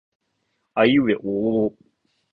[0.73, 1.75] あいうえおおお